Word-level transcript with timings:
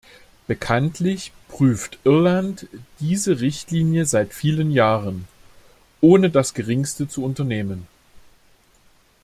Bekanntlich 0.47 1.31
prüft 1.47 1.99
Irland 2.05 2.65
diese 2.99 3.39
Richtlinie 3.39 4.05
seit 4.07 4.33
vielen 4.33 4.71
Jahren, 4.71 5.27
ohne 6.01 6.31
das 6.31 6.55
Geringste 6.55 7.07
zu 7.07 7.23
unternehmen. 7.23 7.85